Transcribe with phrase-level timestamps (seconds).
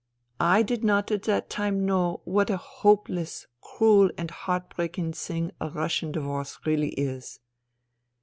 [0.39, 5.69] I did not at that time know what a hopeless, cruel and heartbreaking thing a
[5.69, 7.39] Russian divorce really is.